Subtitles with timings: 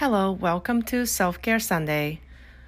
[0.00, 2.18] Hello, welcome to Self-Care Sunday.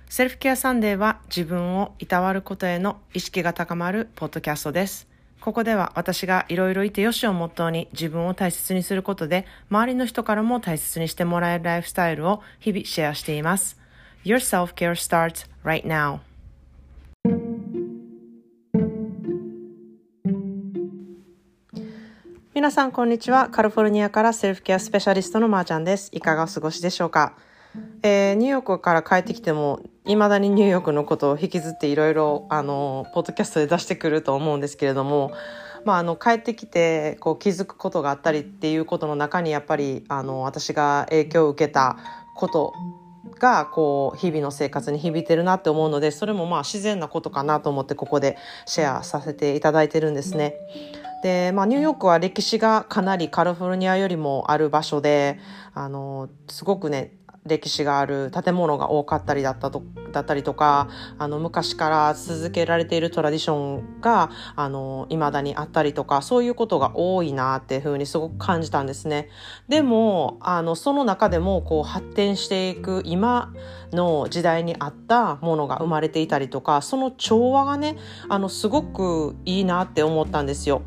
[0.08, 5.06] セルフケアサンデーは自分をいたわることへの意識が高まるポッドキャストです。
[5.40, 13.78] ここでは私がいろいろいてよしをモットーに自分を大切にすることで周りの人からも大切にしてもらえるライフスタイルを日々シェアしています。
[14.24, 16.18] Your self-care starts right now.
[22.60, 23.48] 皆さんこんにちは。
[23.48, 26.10] カリフォルニアからセルフケアスペシャリストのまーちゃんです。
[26.12, 27.32] いかがお過ごしでしょうか、
[28.02, 35.32] えー、ニューヨークから帰ってきても、未だにニューヨークのことを引きずっていろいろ、あの、ポッドキャストで出してくると思うんですけれども、
[35.86, 41.96] まあ、あの、帰ってきて、こう、気づくことがあったりっていうことの中に、やっぱり、あの、私が影響を受けた
[42.36, 42.74] こと
[43.38, 48.36] がこう日々の生活に響いてるなって思うのでそれもまあ自然なことかなと思ってここで
[48.66, 50.54] シェアさせていただいてるんですね。
[51.22, 55.38] で、まあ、ニューヨークは歴史がかなりカリフォルニアよりもある場所で、
[55.74, 57.14] あの、すごくね、
[57.46, 69.28] 歴史がある建物が多かったりだったとだったりとかあの昔から続けられているトラディションがあの未だにあったりとかそういうことが多いなっていうふうにすごく感じたんですね。
[69.68, 73.54] でもあのその中でもこう発展していく今
[73.92, 77.96] の時代に合ったものが生まれていたりとかその調和がね
[78.28, 80.82] あのすごくいいなって思ったんですよ。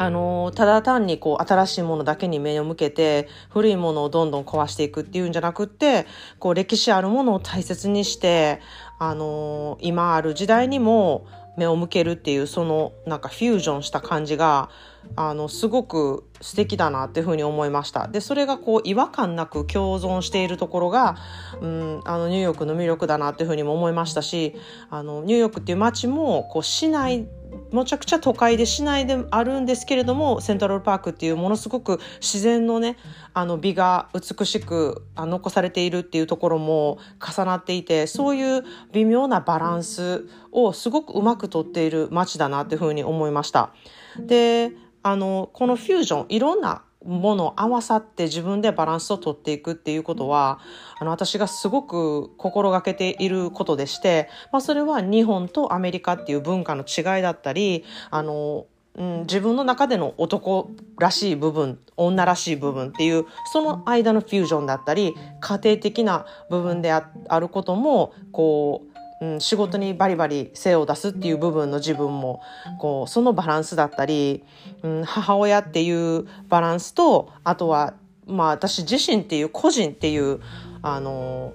[0.00, 6.06] あの、ただ単にこう、新しいものだけに目を向けて、古いものをどんどん壊していくっていうんじゃなくって、
[6.38, 8.60] こう、歴史あるものを大切にして、
[9.00, 11.26] あの、今ある時代にも
[11.58, 14.70] 目を向けるっていう、その、なんかフュージョンした感じが、
[15.16, 18.08] あの、すごく素敵だなっていうふうに思いました。
[18.08, 21.16] で、それがこう、違和感なく共存しているところが、
[21.60, 24.54] うん、あの、ニューヨークの魅力だなっていうふうにも思いましたし、
[24.90, 27.26] あの、ニューヨークっていう街も、こう、市内
[27.70, 32.96] むちゃくちゃ都会で市内であるんですけれどもセントラルパークっていうものすごく自然のね
[33.34, 43.70] あの美が美しく残されているっていうところも重なっていてそういう微妙なバランスをすごくうまくとっている街だなっていうふうに思いました。
[44.18, 44.72] で
[45.02, 50.58] あのこのフュージョンいろんなものを合わさって自分でバランスをとっていくっていうことは
[50.98, 58.66] あの私がすごく心がけていることでして、まあ、それは日本とアメリカっていう文化の違いだったりあの
[58.96, 67.04] うん、自分の中での男らしい部分女らしい部分っていうその間のフュージョンだったり家庭的な部分であ
[67.38, 72.40] ることもこううん、仕事にバリバリ精を出すっていう部分の自分も
[72.78, 74.44] こうそのバランスだったり、
[74.82, 77.94] うん、母親っていうバランスとあとは、
[78.26, 80.40] まあ、私自身っていう個人っていう
[80.82, 81.52] あの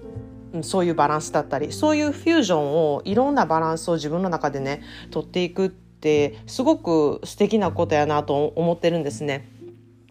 [0.61, 9.49] そういうバランスだったりそういうフュージョンをいろんなバランスを自分の中でね取っていくってすごく素敵なことやなと思ってるんですね。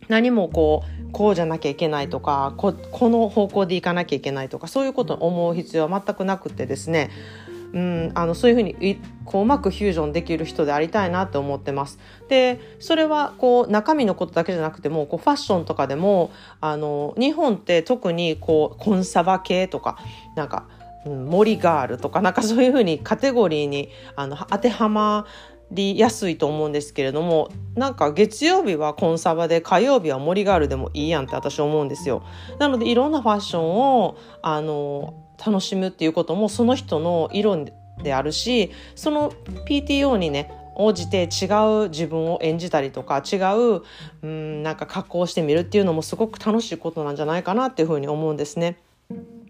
[0.09, 7.11] 何もこうこうじゃなきゃいけないとかここの方向でいかなきゃいけないとかそういうことを思う必要は全くなくてですね
[7.73, 11.99] うん、あのそういうふうにこううまくフュージョンできる人でありたいなって思ってます。
[12.29, 19.99] でそれはこう中身のことだけじゃなくてもこうファッションとかでもあの日本って特にこうコンサバ系とか
[20.37, 20.67] なんか、
[21.07, 25.27] うん、森ガールとかなんかそういうふうにカテゴリーにあの当てはま
[25.71, 32.23] りやすいと思うんですけれどもなんか月曜日はコンサバで火曜日は森ガールでもいいやんって私思うんですよ。
[32.59, 37.67] なのでいろんなファッションをあの楽しむっていうこともその人の色
[38.03, 39.31] であるしその
[39.69, 41.47] PTO にね応じて違
[41.85, 43.83] う自分を演じたりとか違う
[44.23, 48.79] うんなんか格好をしてみるっていうのもすごく楽しいことなんじゃないかなっていうふうに思うんですね。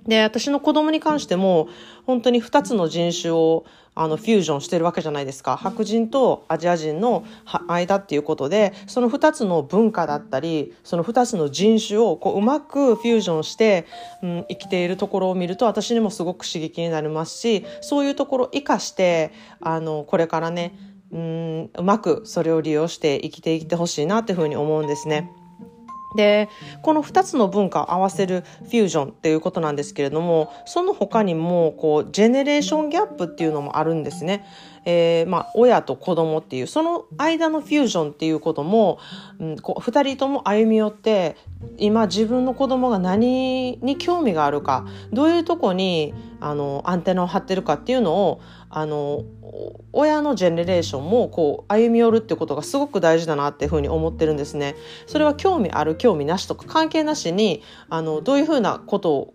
[0.07, 1.69] で私の子供に関しても
[2.07, 3.65] 本当に2つの人種を
[3.95, 7.25] あのフュージョンしてるわけじゃないですか白人とアジア人の
[7.69, 13.87] 間っていうことでその2つの文化だったりその2つの人種をこううまくフュージョンして、
[14.23, 20.75] うん、生きているところを見ると私にもすごく刺激になりますしそういうところを生かしてあのこれからね
[21.13, 25.31] うんうまくそれを利用して生きていってほしいなっていうふうに思うんですね。
[26.17, 26.49] で
[26.83, 34.45] この2つの文化を合わせるフュージョンっていうことなんですけれどもその他にもこうジェネレーションギャップっていうのもあるんですね。
[34.85, 38.99] えー、まあ、親と子供っていうその間のフュージョンっていうことも、
[39.39, 41.37] うん、こう2人とも歩み寄って
[41.79, 48.41] 今自分の子供が何に興味があるかどういうとこにあのアンテナを張ってるかっていうのを
[48.75, 49.25] あの
[49.93, 54.75] 親のジェネレーションもこう歩み寄るってことがすごく大事だなっていうふうに思ってるんですね。
[55.07, 59.35] それは興味ある興味なしとか関係なしにあのどういうふうなこと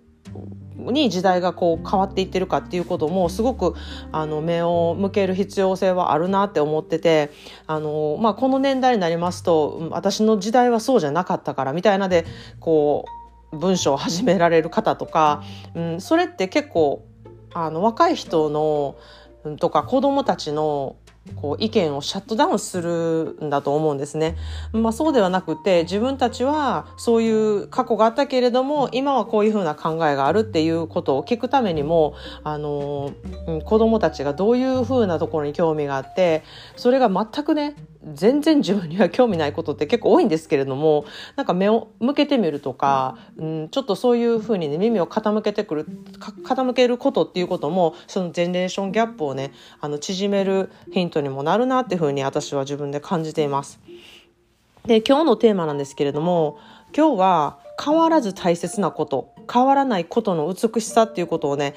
[0.75, 3.75] に時代がこう変わっていってるかっていうこともすごく
[4.11, 7.31] あの目を向ける必要性はあるなって思ってて
[7.67, 12.25] あの、まあ、この年代になりますと私の時代はそうじゃなかったからみたいなで
[12.59, 13.05] こ
[13.51, 15.43] う文章を始められる方とか、
[15.75, 17.05] うん、それって結構
[17.53, 18.97] あの若い人の
[19.55, 20.97] とか子供たちの
[21.35, 24.37] こう意見をシャットダウンするんだと思うんですね。
[24.71, 33.11] まあそうではなくて自分たちはそういう過去があったけれども今はこういうふうな考えがあるっていうことを聞くためにもあの
[33.65, 36.43] 子供たちがどういうふうなところに興味があって
[36.75, 37.75] それが全くね
[38.13, 41.05] 全然自分には興味ないことって結構多いんですけれども
[41.35, 45.85] なんか目を向けてみるとか、うん、ちょっとそういうふうにね耳を傾けてくる
[46.43, 49.51] 傾けることっていうこともそのジェネレーションギャップをね
[49.81, 53.79] あの縮めるヒントにもなるなっていうふうに私は自分で感じています。
[54.85, 56.59] で今日のテーマなんですけれども
[56.95, 61.75] 今日は変わらず大切なこと変わらないことの美しさっていうことをね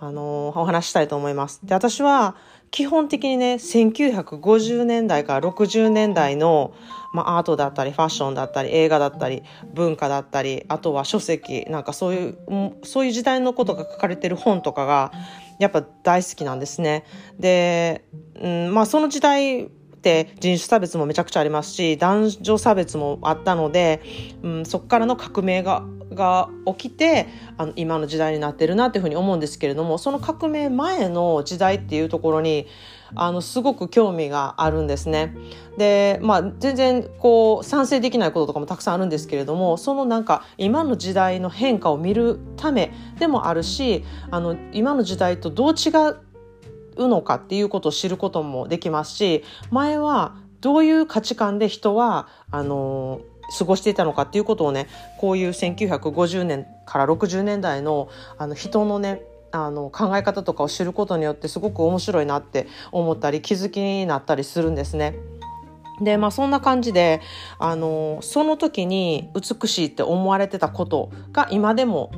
[0.00, 1.60] あのー、お話したいと思います。
[1.62, 2.34] で私は
[2.72, 6.72] 基本的にね、1950年代から60年代の、
[7.12, 9.42] まあ、アートだったり、ファッションだったり、映画だったり、
[9.74, 12.38] 文化だったり、あとは書籍、なんかそういう、
[12.82, 15.12] そういう時代のことが書かれてる本とかが、
[15.58, 17.04] やっぱ大好きなんですね。
[17.38, 18.04] で、
[18.40, 19.68] うん、まあその時代っ
[20.02, 24.02] て人種差別もめちゃくちゃありますし男女差別もあったので、
[24.42, 32.66] うん、そこからの革命がが起きてあの今の時代になってるなっていうふうに思うんですけれどもその革命前の時代っていうところに
[33.14, 35.34] あのすごく興味があるんですね。
[35.76, 46.16] でまあ全然こう賛成できないこととかもたくさんあるんですけれどもそのなんか今の時代の変化を見るためでもあるしあの今の時代とどう違う
[46.96, 53.20] うのかっていうことを知ることもできますし前はどういう価値観で人はあの
[53.58, 54.86] 過ごしていたのかっていうことをね
[55.18, 58.08] こういう1950年から60年代の
[58.38, 59.22] あの人のね
[59.52, 65.14] あの考え方とかを知ることによってすごく面白いなって思ったり気づきになったりするんですね。
[66.00, 67.20] でまあそんな感じで
[67.58, 72.10] あのその時に美しいって思われてたことが今でも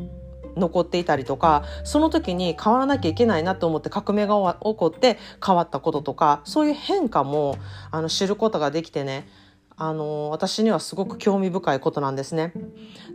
[0.56, 7.58] 残っていたりとかその時に変わらなきゃいけないなと思って革命が起こって変わったこととかそういう変化も
[7.90, 9.26] あの知ることができてね
[9.76, 12.52] あの私にはすごく興味深いことなんですね。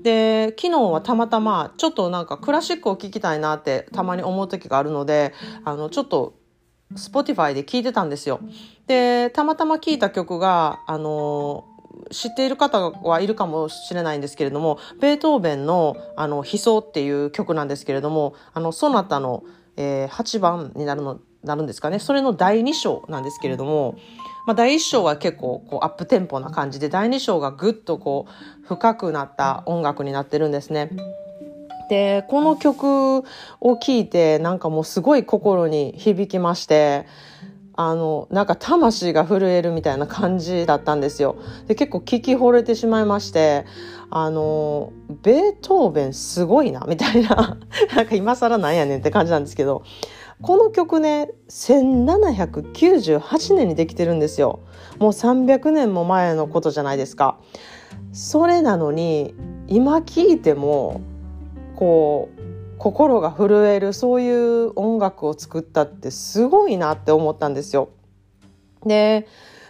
[0.03, 5.33] で昨日はたまたまちょっとなんかクラシックを聴きたいなってたまに思う時があるので
[5.63, 6.37] あのちょっと
[6.93, 8.39] Spotify で聴いてたんですよ。
[8.87, 11.65] でたまたま聴いた曲があの
[12.11, 19.43] 知っている方はいるかもしれないんですけれども、ベートーベンの、あの、悲壮っていう曲なんですけれども、あの、ソナタの、
[19.77, 21.99] えー、8番になるの、なるんですかね。
[21.99, 23.97] それの第2章なんですけれども、
[24.45, 30.89] まあ、第1章は結構こうアップテンポな感じで、第2章がぐっとこう深くなった音楽になってるんですね。
[31.89, 33.23] で、この曲を
[33.61, 37.05] 聴いてなんかもうすごい心に響きまして、
[37.81, 41.37] あの、なんか魂が震えるみたいな感じだったんですよ。
[41.67, 43.65] で、結構聞き惚れてしまいまして、
[44.09, 44.91] あの、
[45.23, 47.57] ベートーベンすごいな、みたいな、
[47.95, 49.83] なんか今更なんやねんって感じなんですけど、
[50.41, 54.61] この曲ね、1798年にできてるんですよ。
[54.97, 57.39] もう300年も前のことじゃないですか。
[58.13, 59.35] それなのに、
[59.67, 61.01] 今聴いても、
[61.75, 62.41] こう、
[62.77, 67.89] 心が震えるそういう音楽を作ったってすごいなって思ったんですよ。
[68.85, 69.27] で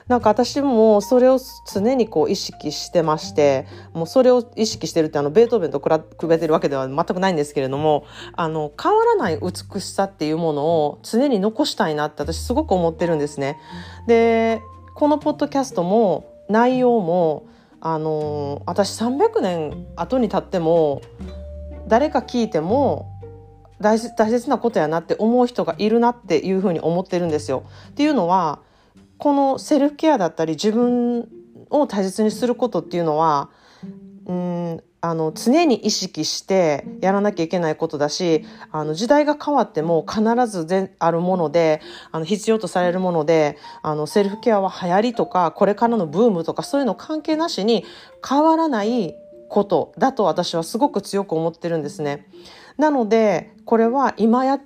[0.09, 1.39] なんか私もそれを
[1.71, 13.59] 常にこう意識してましてもうそれを意識してるってあのベートーベンと比べてるわけでは全くないんですけれどもあの変わらない美しさっていうものを常に残したいなって私すごく思ってるんですね。
[14.07, 14.63] で
[14.95, 17.45] このポッドキャストも内容も
[17.79, 21.01] あの私300年後に経っても
[21.87, 23.07] 誰か聞いても
[23.79, 27.63] 大切なことやなって思う人がいるなっていうふうに思ってるんですよ。
[27.89, 28.59] っていうのは
[29.19, 31.29] このセルフケアだったり自分
[31.69, 33.49] を大切にすることっていうのは
[34.25, 47.85] うんあの常に意識してやらなきゃいけないことだしあの時代が変わっても必ずあるものであの必要とされるものであのセルフケアは流行りとかこれからのブームとかそういうの関係なしに
[48.27, 49.15] 変わらない
[49.47, 52.27] ことだと私はすごく強く思ってるんですね。
[52.77, 54.59] なのでこれは今や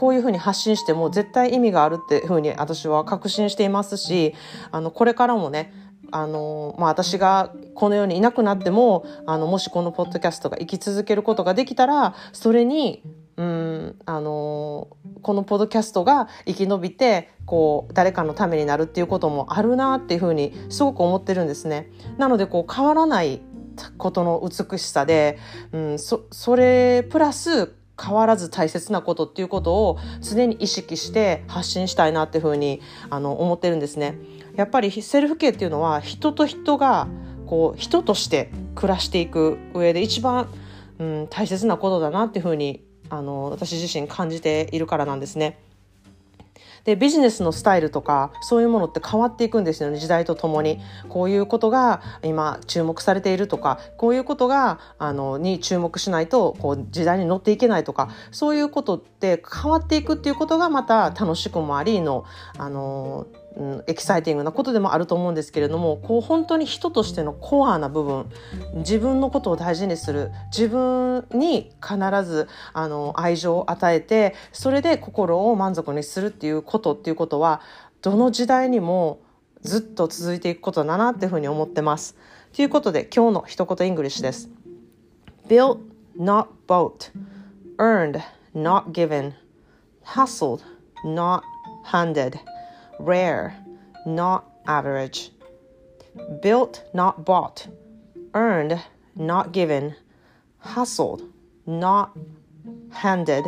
[0.00, 4.34] こういうふうに発信しても絶対意味があるっていうふうに私は確信していますし
[4.70, 5.74] あのこれからもね
[6.12, 13.04] あのまあ、私がこの世にいなくなってもあのもしこのポッドキャストが生き続けることができたらそれに
[13.36, 14.88] うんあの
[15.22, 21.90] このポッドキャストが生き延びてこう誰かのためになるっていうこともあるなっていうふうにすごく思ってるんですね。
[22.16, 23.40] なのでこう変わらない
[23.98, 25.38] ことの美しさで、
[25.70, 32.80] うん、そそれプラス変わらず大切なことっていうことを常に意識して発信したいなっていうふうに
[33.10, 34.18] あの思ってるんですね。
[34.56, 37.08] やっぱりセルフケアっていうのは人と人が
[37.46, 40.48] こう人として暮らしていく上で一番
[41.00, 45.58] うん、大切なことだなっていうふうにあの私自身感じているからなんですね。
[46.84, 49.98] でビジネスのスタイルとかそういうものって変わっていくんですよね。
[49.98, 50.80] 時代とともに。
[51.08, 62.24] こういうことが今注目されているとかこういうことがあのに注目しないとこう時代に乗っていけないとかそういうことって変わっていくっていうことがまた楽しくもありの
[62.58, 63.26] あの
[63.56, 68.26] うん、エキサイティングなことでもあると思うんですけれどもこう本当に人としてのコアな部分
[68.74, 77.60] 自分のことを大事にする自分に必ずあの愛情を与えてそれで心を満足にするっていうことっていうことは
[78.02, 79.20] どの時代にも
[79.62, 82.16] ずっと続いていくことだなっていうふうに思ってます。
[82.54, 84.48] ということで今日の一言イングリッシュです。
[85.48, 85.78] Built,
[86.18, 87.10] not bought.
[87.76, 88.22] Earned,
[88.54, 89.34] not given.
[90.04, 90.62] Hustled,
[91.04, 91.42] not
[91.84, 92.38] handed.
[93.04, 93.52] Rare,
[94.06, 95.32] not average.
[96.42, 97.68] Built, not bought.
[98.34, 98.78] Earned,
[99.16, 99.94] not given.
[100.58, 101.22] Hustled,
[101.66, 102.10] not
[102.90, 103.44] handed.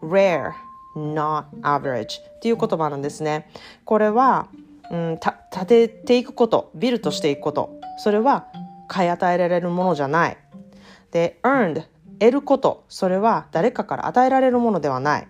[0.00, 0.54] Rare,
[0.96, 2.20] not average.
[2.36, 3.48] っていう言葉なんですね。
[3.84, 4.48] これは、
[4.90, 7.78] うん、た立てていくこと、ビルとしていくこと。
[7.98, 8.46] それは
[8.88, 10.36] 買い与えられるものじゃない。
[11.10, 11.84] で、earned、
[12.18, 12.84] 得ること。
[12.88, 15.28] それは誰かから与えられるものではない。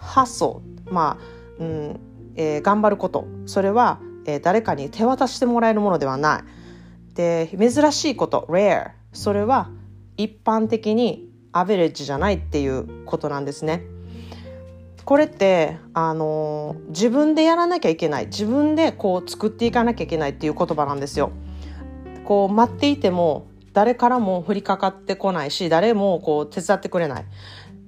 [0.00, 2.00] hustle、まあ、うん、
[2.40, 3.26] えー、頑張ること。
[3.44, 7.14] それは、えー、誰かに手渡してもらえるものではない。
[7.14, 8.46] で珍しいこと。
[8.48, 9.68] Rare それは
[10.16, 13.82] 一般的にアベレッジじゃないっていうことなんですね。
[15.04, 18.26] これってあのー、自分でやらなきゃいけない。
[18.26, 21.32] 自分でこう作っていかなきゃいけないっていう言葉なんですよ。
[22.24, 27.24] こう待っていても誰からも降りかかってこないし誰もこう手伝ってくれない。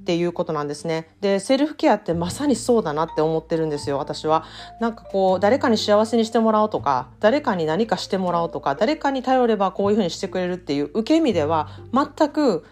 [0.03, 1.09] っていうことなんですね。
[1.21, 4.45] で、セルフケアってまさにそうだなって思ってるんですよ、私は。
[4.81, 12.65] なんかこう、誰かに幸せにしてもらおうとか、誰かに何かしてもらおうとか、誰かに頼ればこういうふうにしてくれるっていう受け身では全く、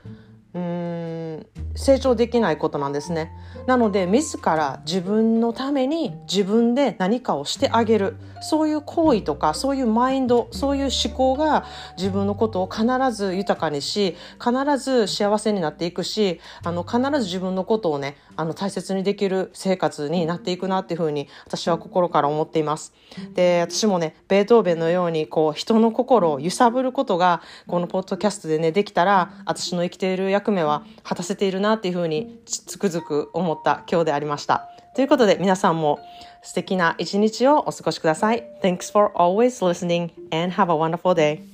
[0.55, 1.47] うーん、
[1.81, 3.33] 成長できないことなんですね。
[3.67, 22.95] なので自ら自分のために自分で何かをしてあげるそういう行為とかそういうマインドそういう思考が自分のことを必ず豊かにし必ず幸せになっていくしあの必ず自分のことをねあの大切にできる生活になっていくなっていうふうに私は心から思っています。
[23.35, 34.69] で私もねベートーベンのようにこう人の心を揺さぶることがこのポッドキャストでねできたら私の生きている役目は果たせているななっていうふうにつくづく思った今日でありました。
[34.95, 35.99] ということで皆さんも
[36.43, 38.45] 素敵な一日をお過ごしください。
[38.63, 41.50] Thanks for always listening and have a wonderful day.